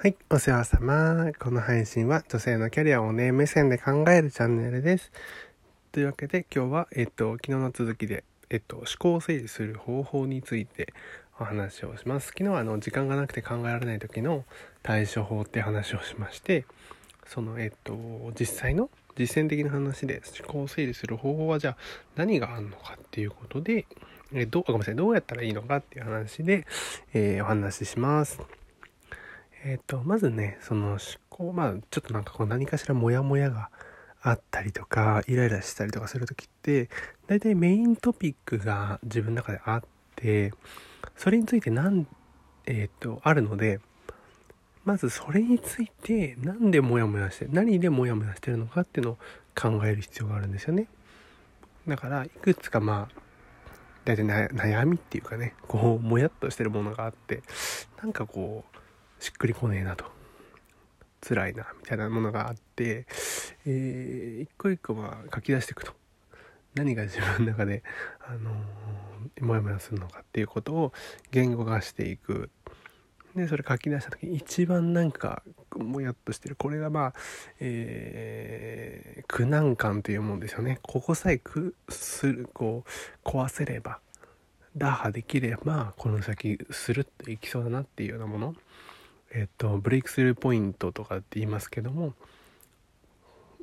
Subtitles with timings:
[0.00, 1.32] はい、お世話様。
[1.40, 5.10] この配信は女性のキャリアをね、目線で考えるチャンネルです。
[5.90, 10.94] というわけで今日は、えっと、昨日の続きで、えっと、思考を整理する方法について
[11.40, 12.28] お話をします。
[12.28, 14.44] 昨日はあの、時間がなくて考えられない時の
[14.84, 16.64] 対処法って話をしまして、
[17.26, 17.98] その、えっと、
[18.38, 21.76] 実際の実践的な話で思考を整理する方法はじゃあ
[22.14, 23.84] 何があるのかっていうことで、
[24.32, 26.68] えどう、ごめんなさい、どうやったらいいのかっていう話で、
[27.14, 28.40] えー、お話しします。
[29.64, 30.98] えっ、ー、と、まずね、その思
[31.28, 33.70] 考、まあ、ちょっとなんかこう何かしらモヤモヤが
[34.22, 36.88] あったりとか、イライラしたりとかするときって、
[37.26, 39.82] 大体メイントピックが自分の中であっ
[40.16, 40.52] て、
[41.16, 42.06] それについてなん、
[42.66, 43.80] えっ、ー、と、あるので、
[44.84, 49.18] まずそれについて何でモヤモヤして、何でモヤモヤしてるのかっていうのを
[49.54, 50.88] 考える必要があるんですよね。
[51.86, 53.20] だから、いくつかまあ、
[54.04, 57.42] 大体悩みっていうかね、こう、もやっとしてるものがあって、
[58.02, 58.77] なんかこう、
[59.20, 60.18] しっくりこねえなと。
[61.20, 63.06] 辛いなみたいなものがあって、
[63.66, 65.92] えー、一個一個は書き出していくと。
[66.74, 67.82] 何が自分の中で、
[68.20, 70.92] あのー、モヤモヤするのかっていうことを
[71.30, 72.50] 言語化していく。
[73.34, 75.42] でそれ書き出した時一番なんか
[75.76, 76.56] もやっとしてる。
[76.56, 77.14] これがまあ、
[77.60, 80.78] えー、苦難感というもんですよね。
[80.82, 84.00] ここさえくするこう壊せれば
[84.76, 88.54] 打破できればこの先スルッといきそうだなっていうようなもの。
[89.32, 92.14] えっとブレイクスルーポイントとかって言いますけども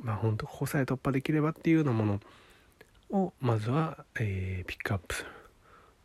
[0.01, 2.19] まあ本当ここさえ突破できればっていうようなもの
[3.11, 5.29] をまずは、えー、ピックアップする。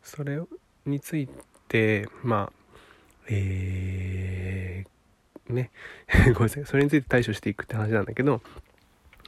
[0.03, 0.41] それ
[0.85, 1.29] につい
[1.67, 2.53] てまあ
[3.29, 5.71] えー、ね
[6.33, 6.65] ごめんなさい。
[6.65, 8.41] それについて対処していくって話なんだけど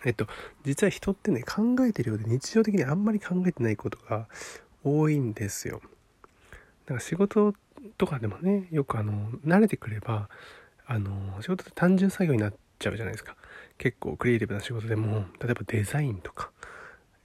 [0.05, 0.27] えっと
[0.63, 4.27] 実は人ってね考えてるようで日常的にあんまり考えてないことが
[4.83, 5.81] 多いんですよ。
[6.85, 7.53] だから仕事
[7.97, 10.29] とかでもねよくあの慣れてくれば
[10.85, 13.35] あの仕事って単純作業になっちゃうじゃないですか。
[13.77, 16.51] 結構クリエイティブな仕事でも例えばデザインとか、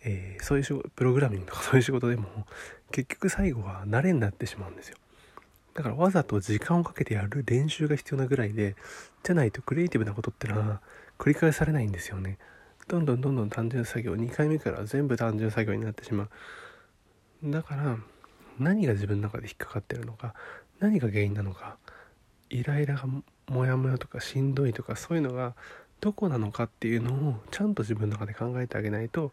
[0.02, 2.46] えー、そういう仕事プログラミングとか そういう仕事でも
[2.90, 4.96] 結局最後は慣れになってしまうんですよ。
[5.74, 8.74] だからわざと時間をかけてやる練習が必要なぐらいで
[9.22, 10.80] じゃないとクリエイティブなことってのは
[11.18, 12.38] 繰り返されないんですよね。
[12.88, 17.50] どんどんどんどん単純作業2回目から全部単純作業になってしまう。
[17.50, 17.98] だから
[18.58, 20.34] 何が自分の中で引っかかってるのか
[20.80, 21.76] 何が原因なのか
[22.50, 23.04] イライラが
[23.48, 25.54] モヤモヤとかしんどいとかそういうのが
[26.00, 29.32] どこなのかっていうのをちゃんと自分の中で考えてあげないと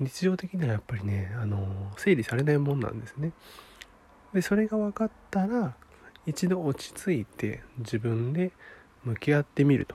[0.00, 3.32] 日常的にはやっぱりねあの整理されないもんなんですね。
[4.32, 5.74] でそれが分かったら
[6.26, 8.52] 一度落ち着いて自分で
[9.04, 9.94] 向き合ってみると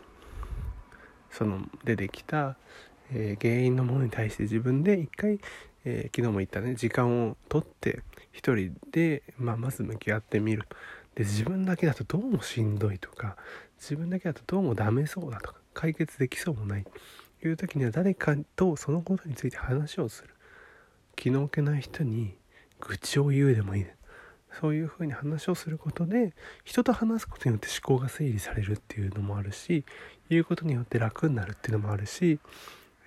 [1.31, 2.57] その出てきた、
[3.11, 5.39] えー、原因のものに対して自分で一回
[5.85, 8.01] えー、昨日も言ったね時間をとって
[8.31, 10.67] 一人で、まあ、まず向き合ってみる
[11.15, 13.37] で自分だけだとどうもしんどいとか
[13.79, 16.85] 自分だけだとどうもダメそうだとか解決できそうもない
[17.41, 20.35] という時には誰かとそのことについて話をする。
[21.15, 22.35] 気の置けない人に
[22.79, 23.85] 愚痴を言うでもいい
[24.59, 29.83] そういうふうに話をすることで人と話すことによって思考が整理されるっていうのもあるし
[30.29, 32.39] 言うことによって楽になるっていうのもあるし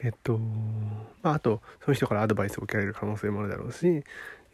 [0.02, 0.38] えっと、
[1.22, 4.04] まあ、あと、その人からアドバイスを受けられる可能性もあるだろうし、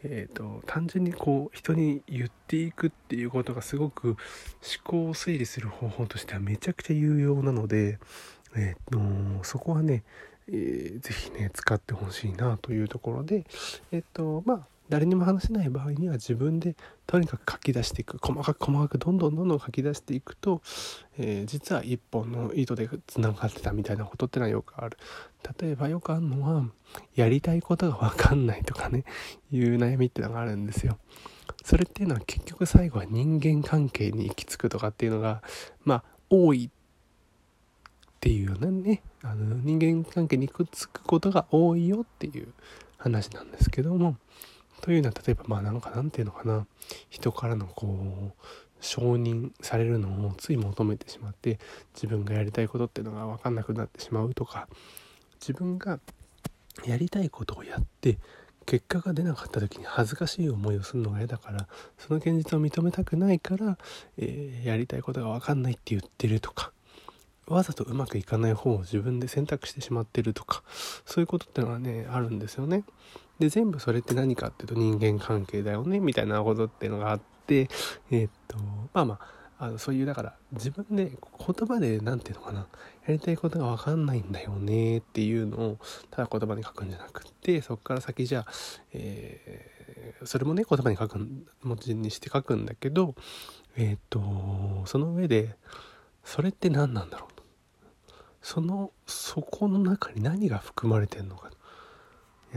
[0.03, 4.17] えっと、単純にこう、人に言っていくっていうことがすごく思
[4.83, 7.99] 考を整理する方法としてはめちゃくちゃ有用なので、
[8.55, 8.99] えっと、
[9.43, 10.03] そこはね、
[10.47, 13.45] えー、ぜひね、使ってほしいなというところで、
[13.91, 16.75] えっと、まあ、誰にも話せない場合には自分で
[17.07, 18.17] とにかく書き出していく。
[18.21, 20.61] 細かく細かくどんどんどんどん書き出していくと、
[21.17, 24.97] えー、実は一本の糸でつながってたみたいなことってのはよくある。
[25.59, 26.65] 例えばよくあるのは
[27.15, 29.05] やりたいことが分かんないとかね
[29.51, 30.97] いう悩みってのがあるんですよ。
[31.63, 35.41] それっていうのは結局最後は人間関係に行き着くとかっていうのが
[35.83, 42.53] まあ多いっていうようなねあの人間関係にくっつくことが多いよっていう
[42.97, 44.17] 話なんですけども
[44.85, 46.67] というのは例えばまあなんかなんていうのかな
[47.09, 48.43] 人からのこう
[48.79, 51.57] 承認されるのをつい求めてしまって
[51.95, 54.67] 自分がやりたいことっていうのが分かんなくなってしまうとか
[55.41, 55.99] 自分が
[56.85, 58.19] やりたいことをやって
[58.67, 61.67] 結果が出なかった時に恥ずかしい思いをするのが嫌だから
[61.97, 63.79] その現実を認めたくないから、
[64.19, 66.73] えー、やりたいことが分かんないって言ってるとか
[67.47, 70.61] わざとうまくいかない方を自分で選択してしまってるとか
[71.05, 72.83] そういうことってのはねあるんですよね。
[73.39, 77.69] で全部それって何かっていうと人間関係だよねみたいなことっていうのがあって
[78.11, 78.57] えー、っと
[78.93, 82.67] まあまああのそういうだから自分で言葉で何て言うのかな
[83.07, 85.77] やりたいことが分かんないんだよねっていうのを
[86.11, 88.47] ただ言葉に書くんじゃなくってそこから先じゃあ、
[88.91, 91.19] えー、それもね言葉に書く
[91.63, 93.15] 文字にして書くんだけど
[93.77, 95.55] えー、っとその上で
[96.23, 97.43] それって何なんだろうと。
[98.41, 101.49] そのそこの中に何が含まれてんのか。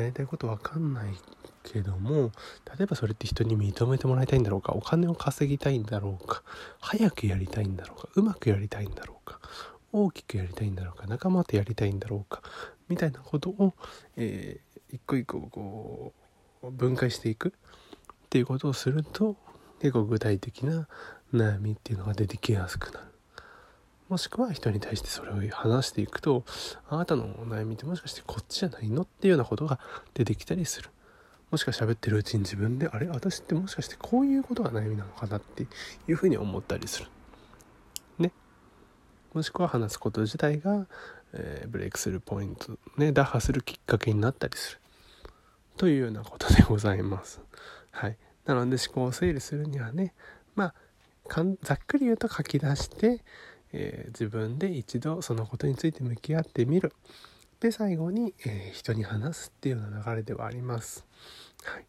[0.03, 1.15] やりたいこと分かんない
[1.62, 2.31] けども
[2.79, 6.43] 例えばそれって人に認めてもらいたいんだろうかお金を稼ぎたいんだろうか
[6.81, 9.39] 早くやりたいんだろうかうまくやりたいんだろうか
[9.93, 12.43] 大きくやりたいんだろうか仲間とやりたいんだろうか
[12.89, 13.75] みたいなことを、
[14.17, 16.12] えー、一個一個こ
[16.62, 17.53] う分解していくっ
[18.31, 19.37] ていうことをすると
[19.81, 20.89] 結構具体的な
[21.33, 23.07] 悩みっていうのが出てきやすくなる。
[24.08, 26.44] もしくは人に対してそれを話していくと
[26.88, 29.78] あなたのお悩みってもしかしてこっちじゃないのっていうようなことが
[30.14, 30.90] 出てきたりする。
[31.50, 33.08] もしか喋ってるうちに自分であれ？
[33.08, 35.66] 私ってもしかしてこういうことが悩みなのかなって
[36.06, 37.08] いうふうに思ったりする。
[38.19, 38.32] ね。
[39.32, 40.87] もしくは話すこと自体が、
[41.32, 44.78] えー、ブレイクするポイントね打破するきっかけになったりする。
[45.76, 47.40] というようなことでございます。
[47.90, 48.16] はい。
[48.44, 50.12] なので思考を整理するにはね
[50.55, 50.75] まあ
[51.62, 53.22] ざっくり言うと書き出して
[53.73, 56.93] えー、自分で一度そのことについて向き合ってみる。
[57.61, 61.05] で最後に、えー、人に話すっていうような流れではあります。
[61.65, 61.87] はい。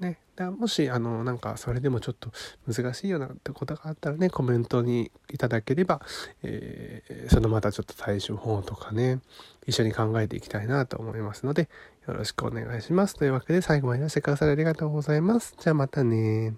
[0.00, 2.32] ね、だもしあのなんかそれでもちょっと
[2.66, 6.00] 難しいようなことがあったらねコメントにいただければ、
[6.42, 9.20] えー、そのまたちょっと対処法とかね
[9.66, 11.68] 一緒に考えていきたいなと思いますので
[12.08, 13.14] よろしくお願いします。
[13.14, 15.54] というわけで最後までいらしてくださりありがとうございます。
[15.60, 16.54] じゃあまたね